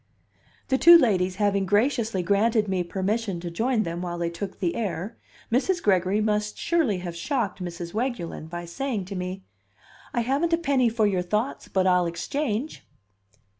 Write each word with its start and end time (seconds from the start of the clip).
The 0.69 0.79
two 0.79 0.97
ladies 0.97 1.35
having 1.35 1.67
graciously 1.67 2.23
granted 2.23 2.67
me 2.67 2.83
permission 2.83 3.39
to 3.41 3.51
join 3.51 3.83
them 3.83 4.01
while 4.01 4.17
they 4.17 4.31
took 4.31 4.57
the 4.59 4.73
air, 4.73 5.15
Mrs. 5.51 5.79
Gregory 5.79 6.19
must 6.19 6.57
surely 6.57 6.97
have 6.97 7.15
shocked 7.15 7.61
Mrs. 7.63 7.93
Weguelin 7.93 8.47
by 8.47 8.65
saying 8.65 9.05
to 9.05 9.15
me, 9.15 9.43
"I 10.11 10.21
haven't 10.21 10.53
a 10.53 10.57
penny 10.57 10.89
for 10.89 11.05
your 11.05 11.21
thoughts, 11.21 11.67
but 11.67 11.85
I'll 11.85 12.07
exchange." 12.07 12.83